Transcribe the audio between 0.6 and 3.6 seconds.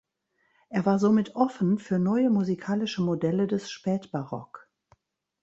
Er war somit offen für neue musikalische Modelle